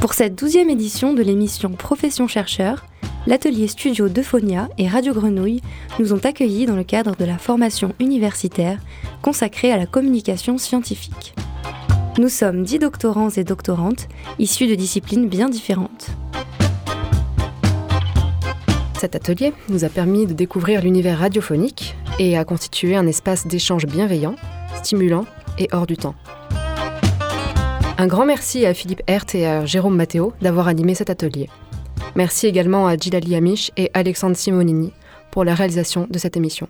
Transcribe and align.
Pour 0.00 0.14
cette 0.14 0.36
douzième 0.36 0.70
édition 0.70 1.12
de 1.12 1.22
l'émission 1.22 1.70
Profession 1.70 2.28
chercheur, 2.28 2.86
l'atelier 3.26 3.66
studio 3.66 4.08
d'Euphonia 4.08 4.68
et 4.78 4.86
Radio 4.86 5.12
Grenouille 5.12 5.60
nous 5.98 6.12
ont 6.12 6.24
accueillis 6.24 6.66
dans 6.66 6.76
le 6.76 6.84
cadre 6.84 7.16
de 7.16 7.24
la 7.24 7.36
formation 7.36 7.92
universitaire 7.98 8.78
consacrée 9.22 9.72
à 9.72 9.76
la 9.76 9.86
communication 9.86 10.56
scientifique. 10.56 11.34
Nous 12.16 12.28
sommes 12.28 12.62
dix 12.62 12.78
doctorants 12.78 13.30
et 13.30 13.42
doctorantes 13.42 14.06
issus 14.38 14.68
de 14.68 14.76
disciplines 14.76 15.28
bien 15.28 15.48
différentes. 15.48 16.06
Cet 19.00 19.16
atelier 19.16 19.52
nous 19.68 19.84
a 19.84 19.88
permis 19.88 20.26
de 20.26 20.32
découvrir 20.32 20.80
l'univers 20.82 21.18
radiophonique 21.18 21.96
et 22.20 22.38
a 22.38 22.44
constitué 22.44 22.94
un 22.94 23.06
espace 23.08 23.48
d'échange 23.48 23.86
bienveillant, 23.86 24.36
stimulant 24.80 25.24
et 25.58 25.68
hors 25.72 25.86
du 25.88 25.96
temps. 25.96 26.14
Un 28.00 28.06
grand 28.06 28.24
merci 28.24 28.64
à 28.64 28.74
Philippe 28.74 29.02
Hert 29.08 29.24
et 29.34 29.44
à 29.44 29.66
Jérôme 29.66 29.96
Matteo 29.96 30.32
d'avoir 30.40 30.68
animé 30.68 30.94
cet 30.94 31.10
atelier. 31.10 31.50
Merci 32.14 32.46
également 32.46 32.86
à 32.86 32.96
Gilali 32.96 33.34
Amish 33.34 33.72
et 33.76 33.90
Alexandre 33.92 34.36
Simonini 34.36 34.92
pour 35.32 35.42
la 35.42 35.52
réalisation 35.52 36.06
de 36.08 36.16
cette 36.16 36.36
émission. 36.36 36.68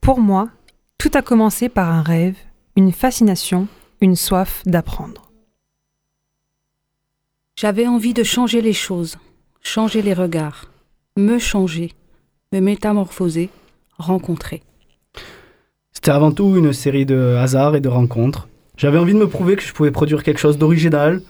Pour 0.00 0.20
moi, 0.20 0.48
tout 0.96 1.10
a 1.14 1.22
commencé 1.22 1.68
par 1.68 1.90
un 1.90 2.02
rêve, 2.02 2.36
une 2.76 2.92
fascination, 2.92 3.66
une 4.00 4.14
soif 4.14 4.62
d'apprendre. 4.64 5.33
J'avais 7.64 7.86
envie 7.86 8.12
de 8.12 8.22
changer 8.22 8.60
les 8.60 8.74
choses, 8.74 9.16
changer 9.62 10.02
les 10.02 10.12
regards, 10.12 10.66
me 11.16 11.38
changer, 11.38 11.92
me 12.52 12.60
métamorphoser, 12.60 13.48
rencontrer. 13.96 14.62
C'était 15.90 16.10
avant 16.10 16.30
tout 16.30 16.58
une 16.58 16.74
série 16.74 17.06
de 17.06 17.36
hasards 17.38 17.74
et 17.74 17.80
de 17.80 17.88
rencontres. 17.88 18.48
J'avais 18.76 18.98
envie 18.98 19.14
de 19.14 19.18
me 19.18 19.30
prouver 19.30 19.56
que 19.56 19.62
je 19.62 19.72
pouvais 19.72 19.90
produire 19.90 20.22
quelque 20.22 20.40
chose 20.40 20.58
d'original. 20.58 21.22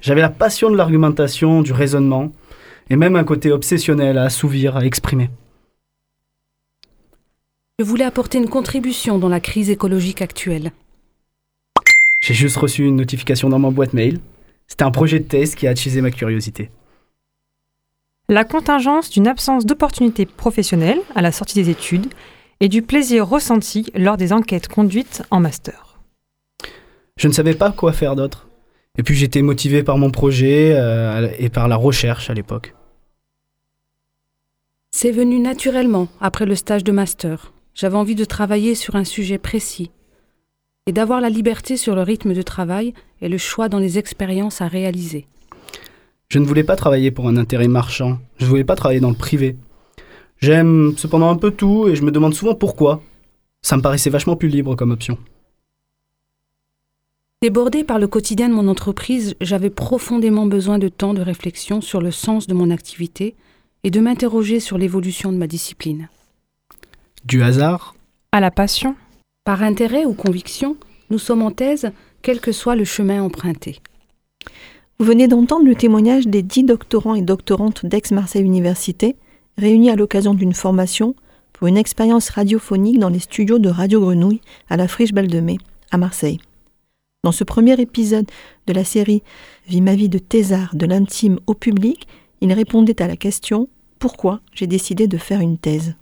J'avais 0.00 0.22
la 0.22 0.30
passion 0.30 0.70
de 0.70 0.76
l'argumentation, 0.76 1.60
du 1.60 1.74
raisonnement, 1.74 2.32
et 2.88 2.96
même 2.96 3.14
un 3.14 3.24
côté 3.24 3.52
obsessionnel 3.52 4.16
à 4.16 4.22
assouvir, 4.22 4.78
à 4.78 4.86
exprimer. 4.86 5.28
Je 7.78 7.84
voulais 7.84 8.06
apporter 8.06 8.38
une 8.38 8.48
contribution 8.48 9.18
dans 9.18 9.28
la 9.28 9.40
crise 9.40 9.68
écologique 9.68 10.22
actuelle. 10.22 10.72
J'ai 12.22 12.32
juste 12.32 12.56
reçu 12.56 12.86
une 12.86 12.96
notification 12.96 13.50
dans 13.50 13.58
ma 13.58 13.68
boîte 13.68 13.92
mail. 13.92 14.20
C'était 14.72 14.84
un 14.84 14.90
projet 14.90 15.18
de 15.18 15.24
thèse 15.24 15.54
qui 15.54 15.66
a 15.66 15.70
attisé 15.70 16.00
ma 16.00 16.10
curiosité. 16.10 16.70
La 18.30 18.42
contingence 18.42 19.10
d'une 19.10 19.28
absence 19.28 19.66
d'opportunités 19.66 20.24
professionnelles 20.24 21.02
à 21.14 21.20
la 21.20 21.30
sortie 21.30 21.62
des 21.62 21.68
études 21.68 22.06
et 22.60 22.70
du 22.70 22.80
plaisir 22.80 23.28
ressenti 23.28 23.92
lors 23.94 24.16
des 24.16 24.32
enquêtes 24.32 24.68
conduites 24.68 25.24
en 25.30 25.40
master. 25.40 25.98
Je 27.18 27.28
ne 27.28 27.34
savais 27.34 27.52
pas 27.52 27.70
quoi 27.70 27.92
faire 27.92 28.16
d'autre. 28.16 28.48
Et 28.96 29.02
puis 29.02 29.14
j'étais 29.14 29.42
motivé 29.42 29.82
par 29.82 29.98
mon 29.98 30.10
projet 30.10 30.72
euh, 30.74 31.30
et 31.38 31.50
par 31.50 31.68
la 31.68 31.76
recherche 31.76 32.30
à 32.30 32.32
l'époque. 32.32 32.74
C'est 34.90 35.12
venu 35.12 35.38
naturellement 35.38 36.08
après 36.18 36.46
le 36.46 36.54
stage 36.54 36.82
de 36.82 36.92
master. 36.92 37.52
J'avais 37.74 37.96
envie 37.96 38.14
de 38.14 38.24
travailler 38.24 38.74
sur 38.74 38.96
un 38.96 39.04
sujet 39.04 39.36
précis 39.36 39.90
et 40.86 40.92
d'avoir 40.92 41.20
la 41.20 41.30
liberté 41.30 41.76
sur 41.76 41.94
le 41.94 42.02
rythme 42.02 42.34
de 42.34 42.42
travail 42.42 42.92
et 43.20 43.28
le 43.28 43.38
choix 43.38 43.68
dans 43.68 43.78
les 43.78 43.98
expériences 43.98 44.60
à 44.60 44.68
réaliser. 44.68 45.26
Je 46.28 46.38
ne 46.38 46.44
voulais 46.44 46.64
pas 46.64 46.76
travailler 46.76 47.10
pour 47.10 47.28
un 47.28 47.36
intérêt 47.36 47.68
marchand, 47.68 48.18
je 48.38 48.44
ne 48.44 48.50
voulais 48.50 48.64
pas 48.64 48.74
travailler 48.74 49.00
dans 49.00 49.10
le 49.10 49.14
privé. 49.14 49.56
J'aime 50.38 50.94
cependant 50.96 51.30
un 51.30 51.36
peu 51.36 51.52
tout 51.52 51.88
et 51.88 51.94
je 51.94 52.02
me 52.02 52.10
demande 52.10 52.34
souvent 52.34 52.54
pourquoi. 52.54 53.02
Ça 53.60 53.76
me 53.76 53.82
paraissait 53.82 54.10
vachement 54.10 54.34
plus 54.34 54.48
libre 54.48 54.74
comme 54.74 54.90
option. 54.90 55.18
Débordé 57.42 57.84
par 57.84 57.98
le 57.98 58.08
quotidien 58.08 58.48
de 58.48 58.54
mon 58.54 58.68
entreprise, 58.68 59.36
j'avais 59.40 59.70
profondément 59.70 60.46
besoin 60.46 60.78
de 60.78 60.88
temps 60.88 61.14
de 61.14 61.22
réflexion 61.22 61.80
sur 61.80 62.00
le 62.00 62.10
sens 62.10 62.46
de 62.46 62.54
mon 62.54 62.70
activité 62.70 63.36
et 63.84 63.90
de 63.90 64.00
m'interroger 64.00 64.58
sur 64.58 64.78
l'évolution 64.78 65.32
de 65.32 65.36
ma 65.36 65.46
discipline. 65.46 66.08
Du 67.24 67.42
hasard 67.42 67.94
À 68.32 68.40
la 68.40 68.50
passion 68.50 68.96
Par 69.44 69.64
intérêt 69.64 70.04
ou 70.04 70.14
conviction, 70.14 70.76
nous 71.10 71.18
sommes 71.18 71.42
en 71.42 71.50
thèse, 71.50 71.90
quel 72.22 72.40
que 72.40 72.52
soit 72.52 72.76
le 72.76 72.84
chemin 72.84 73.24
emprunté. 73.24 73.80
Vous 75.00 75.04
venez 75.04 75.26
d'entendre 75.26 75.66
le 75.66 75.74
témoignage 75.74 76.28
des 76.28 76.42
dix 76.42 76.62
doctorants 76.62 77.16
et 77.16 77.22
doctorantes 77.22 77.84
d'Aix-Marseille 77.84 78.44
Université, 78.44 79.16
réunis 79.58 79.90
à 79.90 79.96
l'occasion 79.96 80.34
d'une 80.34 80.54
formation 80.54 81.16
pour 81.52 81.66
une 81.66 81.76
expérience 81.76 82.28
radiophonique 82.28 83.00
dans 83.00 83.08
les 83.08 83.18
studios 83.18 83.58
de 83.58 83.68
Radio 83.68 84.00
Grenouille 84.00 84.40
à 84.70 84.76
la 84.76 84.86
Friche 84.86 85.12
Belle 85.12 85.26
de 85.26 85.40
Mai, 85.40 85.58
à 85.90 85.98
Marseille. 85.98 86.38
Dans 87.24 87.32
ce 87.32 87.42
premier 87.42 87.80
épisode 87.80 88.30
de 88.68 88.72
la 88.72 88.84
série 88.84 89.24
Vie 89.66 89.80
ma 89.80 89.96
vie 89.96 90.08
de 90.08 90.18
thésard 90.18 90.76
de 90.76 90.86
l'intime 90.86 91.40
au 91.48 91.54
public, 91.54 92.06
il 92.42 92.52
répondait 92.52 93.02
à 93.02 93.08
la 93.08 93.16
question 93.16 93.68
Pourquoi 93.98 94.40
j'ai 94.54 94.68
décidé 94.68 95.08
de 95.08 95.18
faire 95.18 95.40
une 95.40 95.58
thèse? 95.58 95.96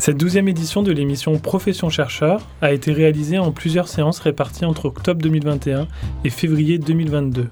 Cette 0.00 0.16
douzième 0.16 0.48
édition 0.48 0.82
de 0.82 0.92
l'émission 0.92 1.38
Profession 1.38 1.90
chercheur 1.90 2.40
a 2.62 2.72
été 2.72 2.90
réalisée 2.90 3.38
en 3.38 3.52
plusieurs 3.52 3.86
séances 3.86 4.18
réparties 4.18 4.64
entre 4.64 4.86
octobre 4.86 5.20
2021 5.20 5.88
et 6.24 6.30
février 6.30 6.78
2022, 6.78 7.48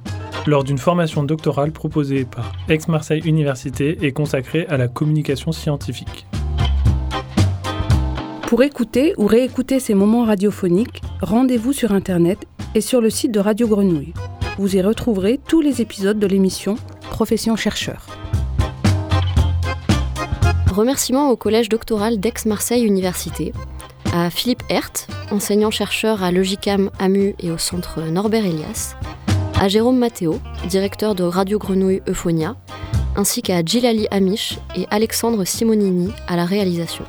lors 0.47 0.65
d'une 0.65 0.79
formation 0.79 1.25
doctorale 1.25 1.73
proposée 1.73 2.25
par 2.25 2.53
Aix-Marseille 2.71 3.21
Université 3.27 3.99
et 4.01 4.13
consacrée 4.13 4.67
à 4.71 4.79
la 4.79 4.89
communication 4.89 5.53
scientifique. 5.53 6.27
Pour 8.47 8.63
écouter 8.63 9.13
ou 9.19 9.27
réécouter 9.27 9.79
ces 9.79 9.93
moments 9.93 10.25
radiophoniques, 10.25 11.03
rendez-vous 11.21 11.75
sur 11.75 11.93
Internet 11.93 12.47
et 12.75 12.81
sur 12.81 13.03
le 13.03 13.11
site 13.11 13.31
de 13.31 13.41
Radio 13.41 13.69
Grenouille. 13.69 14.15
Vous 14.57 14.75
y 14.75 14.81
retrouverez 14.81 15.39
tous 15.47 15.61
les 15.61 15.83
épisodes 15.83 16.19
de 16.19 16.27
l'émission 16.27 16.77
Profession 17.11 17.57
chercheur. 17.57 18.18
Remerciements 20.79 21.33
au 21.33 21.37
collège 21.37 21.69
doctoral 21.69 22.21
d'Aix-Marseille 22.21 22.85
Université, 22.85 23.53
à 24.13 24.31
Philippe 24.31 24.63
Hert, 24.69 24.93
enseignant-chercheur 25.33 26.23
à 26.23 26.31
Logicam 26.31 26.93
AMU 27.01 27.35
et 27.41 27.51
au 27.51 27.59
centre 27.59 28.01
Norbert 28.03 28.47
Elias, 28.47 28.95
à 29.59 29.67
Jérôme 29.67 29.99
Matteo, 29.99 30.39
directeur 30.69 31.17
de 31.17 31.25
Radio 31.25 31.59
Grenouille 31.59 32.01
Euphonia, 32.07 32.55
ainsi 33.17 33.43
qu'à 33.43 33.65
Gilali 33.65 34.07
Amish 34.13 34.61
et 34.77 34.87
Alexandre 34.93 35.45
Simonini 35.45 36.13
à 36.29 36.37
la 36.37 36.45
réalisation. 36.45 37.03